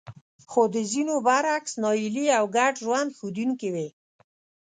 [0.51, 3.87] خو د ځينو برعکس ناهيلي او ګډوډ ژوند ښودونکې وې.